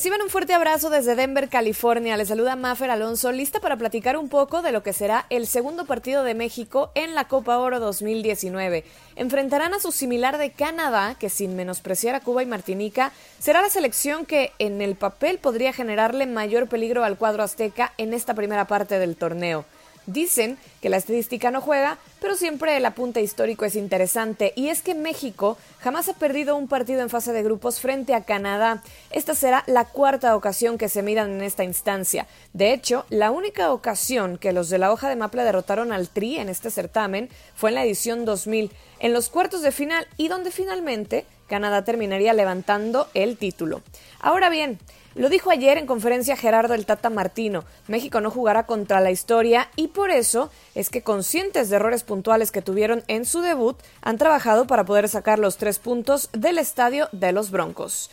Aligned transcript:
Reciban 0.00 0.22
un 0.22 0.30
fuerte 0.30 0.54
abrazo 0.54 0.88
desde 0.88 1.14
Denver, 1.14 1.50
California. 1.50 2.16
Les 2.16 2.28
saluda 2.28 2.56
Mafer 2.56 2.90
Alonso, 2.90 3.32
lista 3.32 3.60
para 3.60 3.76
platicar 3.76 4.16
un 4.16 4.30
poco 4.30 4.62
de 4.62 4.72
lo 4.72 4.82
que 4.82 4.94
será 4.94 5.26
el 5.28 5.46
segundo 5.46 5.84
partido 5.84 6.24
de 6.24 6.32
México 6.32 6.90
en 6.94 7.14
la 7.14 7.28
Copa 7.28 7.58
Oro 7.58 7.80
2019. 7.80 8.84
Enfrentarán 9.16 9.74
a 9.74 9.78
su 9.78 9.92
similar 9.92 10.38
de 10.38 10.52
Canadá, 10.52 11.16
que 11.20 11.28
sin 11.28 11.54
menospreciar 11.54 12.14
a 12.14 12.20
Cuba 12.20 12.42
y 12.42 12.46
Martinica, 12.46 13.12
será 13.40 13.60
la 13.60 13.68
selección 13.68 14.24
que 14.24 14.52
en 14.58 14.80
el 14.80 14.94
papel 14.94 15.36
podría 15.36 15.74
generarle 15.74 16.24
mayor 16.24 16.66
peligro 16.66 17.04
al 17.04 17.18
cuadro 17.18 17.42
azteca 17.42 17.92
en 17.98 18.14
esta 18.14 18.32
primera 18.32 18.66
parte 18.66 18.98
del 18.98 19.16
torneo. 19.16 19.66
Dicen 20.06 20.58
que 20.80 20.88
la 20.88 20.96
estadística 20.96 21.50
no 21.50 21.60
juega, 21.60 21.98
pero 22.20 22.34
siempre 22.34 22.76
el 22.76 22.86
apunte 22.86 23.20
histórico 23.22 23.64
es 23.64 23.76
interesante 23.76 24.52
y 24.56 24.68
es 24.68 24.82
que 24.82 24.94
México 24.94 25.56
jamás 25.80 26.08
ha 26.08 26.14
perdido 26.14 26.56
un 26.56 26.68
partido 26.68 27.00
en 27.00 27.10
fase 27.10 27.32
de 27.32 27.42
grupos 27.42 27.80
frente 27.80 28.14
a 28.14 28.24
Canadá. 28.24 28.82
Esta 29.10 29.34
será 29.34 29.62
la 29.66 29.84
cuarta 29.84 30.34
ocasión 30.36 30.78
que 30.78 30.88
se 30.88 31.02
miran 31.02 31.30
en 31.30 31.42
esta 31.42 31.64
instancia. 31.64 32.26
De 32.52 32.72
hecho, 32.72 33.04
la 33.08 33.30
única 33.30 33.72
ocasión 33.72 34.38
que 34.38 34.52
los 34.52 34.68
de 34.68 34.78
la 34.78 34.92
hoja 34.92 35.08
de 35.08 35.16
Maple 35.16 35.44
derrotaron 35.44 35.92
al 35.92 36.08
Tri 36.08 36.38
en 36.38 36.48
este 36.48 36.70
certamen 36.70 37.28
fue 37.54 37.70
en 37.70 37.74
la 37.76 37.84
edición 37.84 38.24
2000, 38.24 38.70
en 39.00 39.12
los 39.12 39.28
cuartos 39.28 39.62
de 39.62 39.72
final 39.72 40.06
y 40.16 40.28
donde 40.28 40.50
finalmente 40.50 41.26
Canadá 41.50 41.84
terminaría 41.84 42.32
levantando 42.32 43.08
el 43.12 43.36
título. 43.36 43.82
Ahora 44.20 44.48
bien, 44.48 44.78
lo 45.16 45.28
dijo 45.28 45.50
ayer 45.50 45.76
en 45.76 45.86
conferencia 45.86 46.36
Gerardo 46.36 46.74
el 46.74 46.86
Tata 46.86 47.10
Martino. 47.10 47.64
México 47.88 48.20
no 48.20 48.30
jugará 48.30 48.66
contra 48.66 49.00
la 49.00 49.10
historia 49.10 49.68
y 49.74 49.88
por 49.88 50.10
eso 50.10 50.50
es 50.76 50.88
que 50.88 51.02
conscientes 51.02 51.68
de 51.68 51.76
errores 51.76 52.04
puntuales 52.04 52.52
que 52.52 52.62
tuvieron 52.62 53.02
en 53.08 53.24
su 53.24 53.40
debut, 53.40 53.76
han 54.00 54.16
trabajado 54.16 54.68
para 54.68 54.84
poder 54.84 55.08
sacar 55.08 55.40
los 55.40 55.56
tres 55.56 55.80
puntos 55.80 56.30
del 56.32 56.58
estadio 56.58 57.08
de 57.10 57.32
los 57.32 57.50
Broncos. 57.50 58.10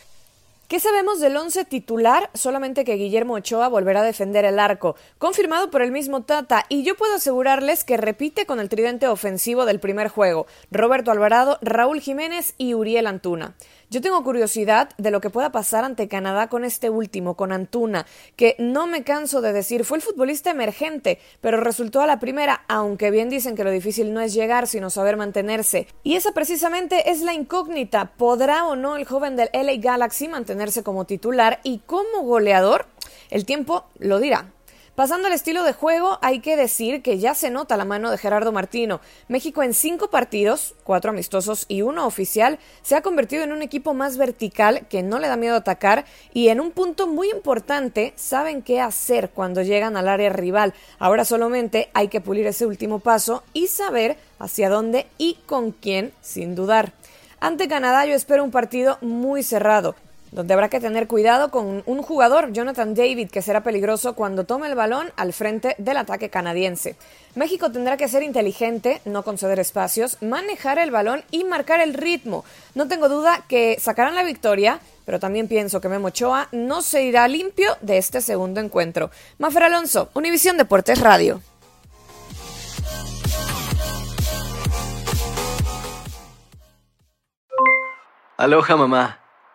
¿Qué 0.68 0.80
sabemos 0.80 1.18
del 1.18 1.34
once 1.34 1.64
titular? 1.64 2.28
Solamente 2.34 2.84
que 2.84 2.96
Guillermo 2.96 3.32
Ochoa 3.32 3.68
volverá 3.68 4.00
a 4.00 4.04
defender 4.04 4.44
el 4.44 4.58
arco, 4.58 4.96
confirmado 5.16 5.70
por 5.70 5.80
el 5.80 5.92
mismo 5.92 6.24
Tata, 6.24 6.66
y 6.68 6.82
yo 6.82 6.94
puedo 6.94 7.14
asegurarles 7.14 7.84
que 7.84 7.96
repite 7.96 8.44
con 8.44 8.60
el 8.60 8.68
tridente 8.68 9.08
ofensivo 9.08 9.64
del 9.64 9.80
primer 9.80 10.08
juego, 10.08 10.46
Roberto 10.70 11.10
Alvarado, 11.10 11.56
Raúl 11.62 12.02
Jiménez 12.02 12.54
y 12.58 12.74
Uriel 12.74 13.06
Antuna. 13.06 13.54
Yo 13.90 14.02
tengo 14.02 14.22
curiosidad 14.22 14.90
de 14.98 15.10
lo 15.10 15.22
que 15.22 15.30
pueda 15.30 15.50
pasar 15.50 15.82
ante 15.82 16.08
Canadá 16.08 16.48
con 16.48 16.62
este 16.62 16.90
último, 16.90 17.36
con 17.36 17.52
Antuna, 17.52 18.04
que 18.36 18.54
no 18.58 18.86
me 18.86 19.02
canso 19.02 19.40
de 19.40 19.54
decir, 19.54 19.86
fue 19.86 19.96
el 19.96 20.02
futbolista 20.02 20.50
emergente, 20.50 21.18
pero 21.40 21.58
resultó 21.58 22.02
a 22.02 22.06
la 22.06 22.20
primera, 22.20 22.64
aunque 22.68 23.10
bien 23.10 23.30
dicen 23.30 23.56
que 23.56 23.64
lo 23.64 23.70
difícil 23.70 24.12
no 24.12 24.20
es 24.20 24.34
llegar, 24.34 24.66
sino 24.66 24.90
saber 24.90 25.16
mantenerse. 25.16 25.86
Y 26.02 26.16
esa 26.16 26.32
precisamente 26.32 27.10
es 27.10 27.22
la 27.22 27.32
incógnita, 27.32 28.12
¿podrá 28.18 28.66
o 28.66 28.76
no 28.76 28.94
el 28.96 29.06
joven 29.06 29.36
del 29.36 29.48
LA 29.54 29.76
Galaxy 29.78 30.28
mantenerse 30.28 30.82
como 30.82 31.06
titular 31.06 31.60
y 31.62 31.78
como 31.78 32.24
goleador? 32.24 32.84
El 33.30 33.46
tiempo 33.46 33.86
lo 33.98 34.20
dirá. 34.20 34.52
Pasando 34.98 35.28
al 35.28 35.32
estilo 35.32 35.62
de 35.62 35.74
juego, 35.74 36.18
hay 36.22 36.40
que 36.40 36.56
decir 36.56 37.02
que 37.02 37.20
ya 37.20 37.32
se 37.32 37.50
nota 37.50 37.76
la 37.76 37.84
mano 37.84 38.10
de 38.10 38.18
Gerardo 38.18 38.50
Martino. 38.50 39.00
México 39.28 39.62
en 39.62 39.72
cinco 39.72 40.10
partidos, 40.10 40.74
cuatro 40.82 41.12
amistosos 41.12 41.66
y 41.68 41.82
uno 41.82 42.04
oficial, 42.04 42.58
se 42.82 42.96
ha 42.96 43.00
convertido 43.00 43.44
en 43.44 43.52
un 43.52 43.62
equipo 43.62 43.94
más 43.94 44.16
vertical 44.16 44.88
que 44.88 45.04
no 45.04 45.20
le 45.20 45.28
da 45.28 45.36
miedo 45.36 45.54
atacar 45.54 46.04
y 46.34 46.48
en 46.48 46.58
un 46.58 46.72
punto 46.72 47.06
muy 47.06 47.30
importante 47.30 48.12
saben 48.16 48.60
qué 48.60 48.80
hacer 48.80 49.30
cuando 49.30 49.62
llegan 49.62 49.96
al 49.96 50.08
área 50.08 50.30
rival. 50.30 50.74
Ahora 50.98 51.24
solamente 51.24 51.90
hay 51.94 52.08
que 52.08 52.20
pulir 52.20 52.48
ese 52.48 52.66
último 52.66 52.98
paso 52.98 53.44
y 53.52 53.68
saber 53.68 54.16
hacia 54.40 54.68
dónde 54.68 55.06
y 55.16 55.34
con 55.46 55.70
quién, 55.70 56.12
sin 56.22 56.56
dudar. 56.56 56.92
Ante 57.38 57.68
Canadá 57.68 58.04
yo 58.04 58.16
espero 58.16 58.42
un 58.42 58.50
partido 58.50 58.98
muy 59.00 59.44
cerrado 59.44 59.94
donde 60.32 60.54
habrá 60.54 60.68
que 60.68 60.80
tener 60.80 61.06
cuidado 61.06 61.50
con 61.50 61.82
un 61.86 62.02
jugador, 62.02 62.52
Jonathan 62.52 62.94
David, 62.94 63.30
que 63.30 63.42
será 63.42 63.62
peligroso 63.62 64.14
cuando 64.14 64.44
tome 64.44 64.68
el 64.68 64.74
balón 64.74 65.12
al 65.16 65.32
frente 65.32 65.74
del 65.78 65.96
ataque 65.96 66.30
canadiense. 66.30 66.96
México 67.34 67.70
tendrá 67.70 67.96
que 67.96 68.08
ser 68.08 68.22
inteligente, 68.22 69.00
no 69.04 69.22
conceder 69.22 69.58
espacios, 69.58 70.18
manejar 70.20 70.78
el 70.78 70.90
balón 70.90 71.22
y 71.30 71.44
marcar 71.44 71.80
el 71.80 71.94
ritmo. 71.94 72.44
No 72.74 72.88
tengo 72.88 73.08
duda 73.08 73.44
que 73.48 73.76
sacarán 73.80 74.14
la 74.14 74.24
victoria, 74.24 74.80
pero 75.04 75.18
también 75.20 75.48
pienso 75.48 75.80
que 75.80 75.88
Memo 75.88 76.08
Ochoa 76.08 76.48
no 76.52 76.82
se 76.82 77.02
irá 77.02 77.26
limpio 77.28 77.76
de 77.80 77.98
este 77.98 78.20
segundo 78.20 78.60
encuentro. 78.60 79.10
Mafer 79.38 79.62
Alonso, 79.64 80.10
Univisión 80.14 80.56
Deportes 80.56 81.00
Radio. 81.00 81.40
Aloha 88.36 88.76
mamá, 88.76 89.18